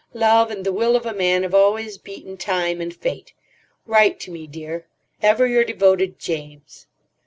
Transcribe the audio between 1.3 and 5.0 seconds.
have always beaten Time and Fate. Write to me, dear.